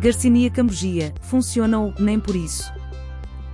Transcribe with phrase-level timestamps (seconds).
[0.00, 2.72] Garcinia Cambogia, funciona ou nem por isso?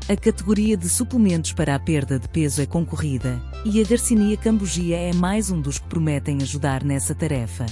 [0.08, 4.96] A categoria de suplementos para a perda de peso é concorrida, e a Garcinia Cambogia
[4.96, 7.66] é mais um dos que prometem ajudar nessa tarefa.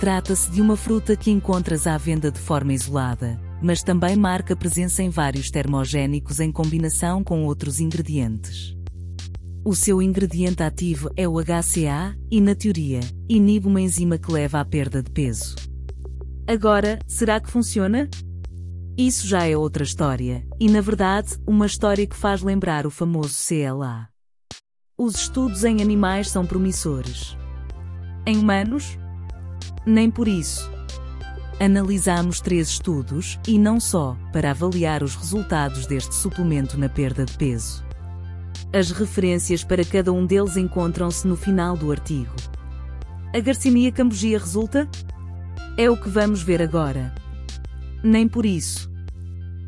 [0.00, 5.02] Trata-se de uma fruta que encontras à venda de forma isolada, mas também marca presença
[5.02, 8.74] em vários termogénicos em combinação com outros ingredientes.
[9.62, 14.60] O seu ingrediente ativo é o HCA, e na teoria, inibe uma enzima que leva
[14.60, 15.75] à perda de peso.
[16.48, 18.08] Agora, será que funciona?
[18.96, 23.34] Isso já é outra história, e na verdade, uma história que faz lembrar o famoso
[23.48, 24.08] CLA.
[24.96, 27.36] Os estudos em animais são promissores.
[28.24, 28.96] Em humanos?
[29.84, 30.70] Nem por isso.
[31.58, 37.36] Analisamos três estudos, e não só, para avaliar os resultados deste suplemento na perda de
[37.36, 37.84] peso.
[38.72, 42.34] As referências para cada um deles encontram-se no final do artigo.
[43.34, 44.88] A Garcinia cambogia resulta?
[45.78, 47.14] É o que vamos ver agora.
[48.02, 48.90] Nem por isso.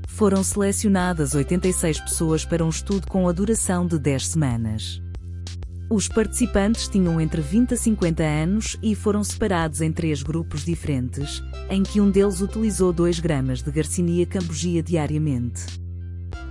[0.06, 5.02] Foram selecionadas 86 pessoas para um estudo com a duração de 10 semanas.
[5.90, 11.42] Os participantes tinham entre 20 a 50 anos e foram separados em três grupos diferentes,
[11.68, 15.66] em que um deles utilizou 2 gramas de Garcinia cambogia diariamente.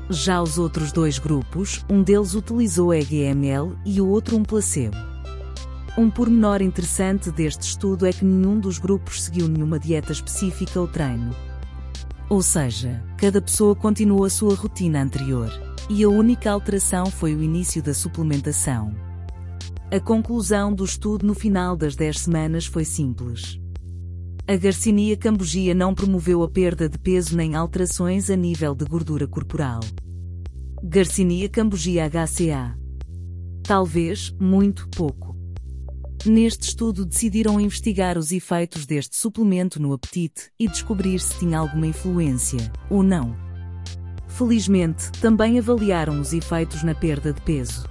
[0.07, 5.06] Já os outros dois grupos, um deles utilizou EGML e o outro um placebo.
[5.99, 10.87] Um pormenor interessante deste estudo é que nenhum dos grupos seguiu nenhuma dieta específica ou
[10.87, 11.35] treino.
[12.29, 15.49] Ou seja, cada pessoa continuou a sua rotina anterior,
[15.89, 18.93] e a única alteração foi o início da suplementação.
[19.91, 23.59] A conclusão do estudo no final das 10 semanas foi simples.
[24.47, 29.25] A Garcinia cambogia não promoveu a perda de peso nem alterações a nível de gordura
[29.25, 29.79] corporal.
[30.83, 32.77] Garcinia cambogia HCA.
[33.63, 35.36] Talvez, muito pouco.
[36.25, 41.87] Neste estudo decidiram investigar os efeitos deste suplemento no apetite e descobrir se tinha alguma
[41.87, 43.35] influência, ou não.
[44.27, 47.87] Felizmente, também avaliaram os efeitos na perda de peso.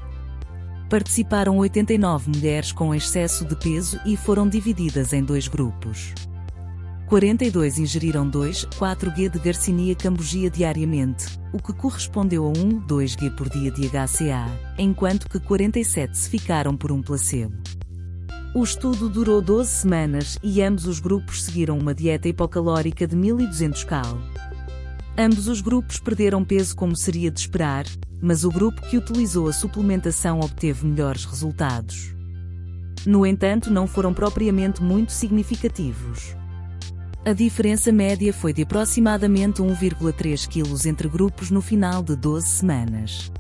[0.91, 6.13] Participaram 89 mulheres com excesso de peso e foram divididas em dois grupos.
[7.07, 13.49] 42 ingeriram 2, 4G de Garcinia cambogia diariamente, o que correspondeu a 1, 2G por
[13.49, 17.57] dia de HCA, enquanto que 47 se ficaram por um placebo.
[18.57, 23.85] O estudo durou 12 semanas e ambos os grupos seguiram uma dieta hipocalórica de 1200
[23.85, 24.19] cal.
[25.15, 27.85] Ambos os grupos perderam peso como seria de esperar,
[28.19, 32.15] mas o grupo que utilizou a suplementação obteve melhores resultados.
[33.05, 36.35] No entanto, não foram propriamente muito significativos.
[37.27, 43.31] A diferença média foi de aproximadamente 1,3 kg entre grupos no final de 12 semanas.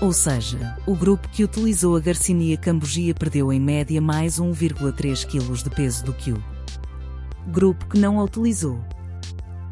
[0.00, 5.62] Ou seja, o grupo que utilizou a Garcinia cambogia perdeu em média mais 1,3 kg
[5.62, 6.42] de peso do que o
[7.48, 8.78] grupo que não a utilizou.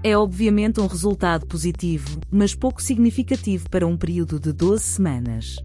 [0.02, 5.56] É obviamente um resultado positivo, mas pouco significativo para um período de 12 semanas.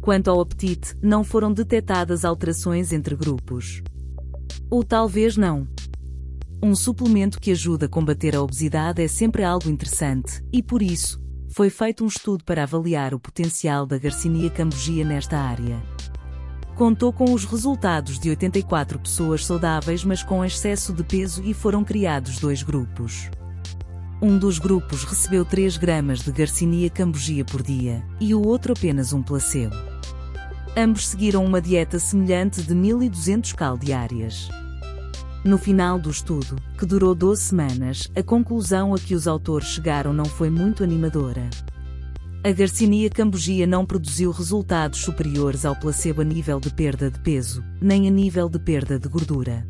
[0.00, 3.82] Quanto ao apetite, não foram detectadas alterações entre grupos.
[4.70, 5.68] Ou talvez não.
[6.62, 11.20] Um suplemento que ajuda a combater a obesidade é sempre algo interessante, e por isso,
[11.56, 15.82] foi feito um estudo para avaliar o potencial da Garcinia cambogia nesta área.
[16.74, 21.82] Contou com os resultados de 84 pessoas saudáveis mas com excesso de peso e foram
[21.82, 23.30] criados dois grupos.
[24.20, 29.14] Um dos grupos recebeu 3 gramas de Garcinia cambogia por dia, e o outro apenas
[29.14, 29.74] um placebo.
[30.76, 34.50] Ambos seguiram uma dieta semelhante de 1200 cal diárias.
[35.46, 40.12] No final do estudo, que durou 12 semanas, a conclusão a que os autores chegaram
[40.12, 41.48] não foi muito animadora.
[42.42, 47.62] A Garcinia cambogia não produziu resultados superiores ao placebo a nível de perda de peso,
[47.80, 49.64] nem a nível de perda de gordura.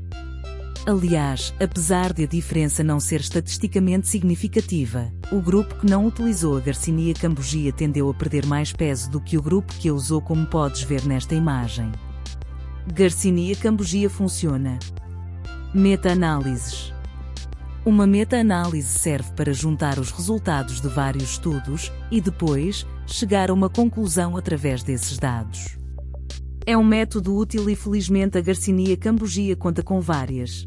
[0.86, 6.60] Aliás, apesar de a diferença não ser estatisticamente significativa, o grupo que não utilizou a
[6.60, 10.46] Garcinia cambogia tendeu a perder mais peso do que o grupo que a usou como
[10.46, 11.92] podes ver nesta imagem.
[12.94, 14.78] Garcinia cambogia funciona,
[15.78, 16.90] Meta-análises.
[17.84, 23.68] Uma meta-análise serve para juntar os resultados de vários estudos e depois chegar a uma
[23.68, 25.78] conclusão através desses dados.
[26.64, 30.66] É um método útil e felizmente a Garcinia Cambogia conta com várias.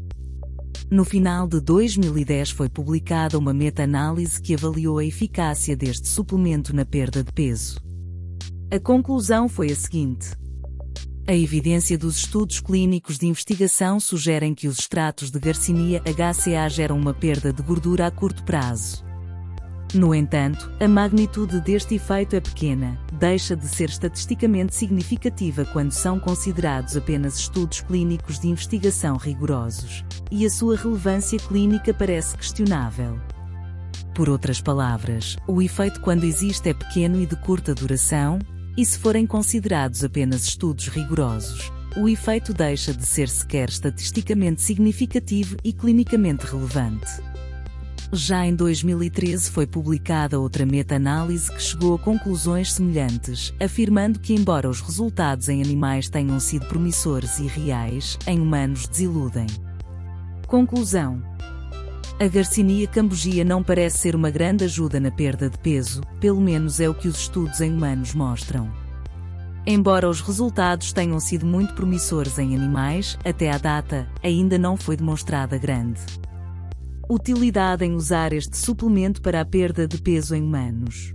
[0.88, 6.84] No final de 2010 foi publicada uma meta-análise que avaliou a eficácia deste suplemento na
[6.84, 7.80] perda de peso.
[8.70, 10.30] A conclusão foi a seguinte:
[11.30, 16.98] a evidência dos estudos clínicos de investigação sugerem que os extratos de Garcinia HCA geram
[16.98, 19.04] uma perda de gordura a curto prazo.
[19.94, 26.18] No entanto, a magnitude deste efeito é pequena, deixa de ser estatisticamente significativa quando são
[26.18, 33.20] considerados apenas estudos clínicos de investigação rigorosos, e a sua relevância clínica parece questionável.
[34.16, 38.40] Por outras palavras, o efeito quando existe é pequeno e de curta duração,
[38.76, 45.56] e se forem considerados apenas estudos rigorosos, o efeito deixa de ser sequer estatisticamente significativo
[45.64, 47.20] e clinicamente relevante.
[48.12, 54.68] Já em 2013 foi publicada outra meta-análise que chegou a conclusões semelhantes, afirmando que, embora
[54.68, 59.46] os resultados em animais tenham sido promissores e reais, em humanos desiludem.
[60.48, 61.22] Conclusão:
[62.20, 66.78] A Garcinia cambogia não parece ser uma grande ajuda na perda de peso, pelo menos
[66.78, 68.70] é o que os estudos em humanos mostram.
[69.66, 74.98] Embora os resultados tenham sido muito promissores em animais, até à data, ainda não foi
[74.98, 75.98] demonstrada grande
[77.08, 81.14] utilidade em usar este suplemento para a perda de peso em humanos.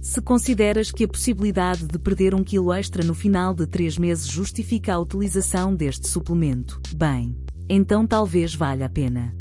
[0.00, 4.28] Se consideras que a possibilidade de perder um quilo extra no final de três meses
[4.28, 7.36] justifica a utilização deste suplemento, bem,
[7.68, 9.34] então talvez valha a pena.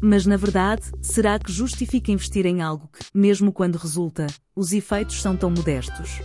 [0.00, 5.20] Mas na verdade, será que justifica investir em algo que, mesmo quando resulta, os efeitos
[5.20, 6.20] são tão modestos?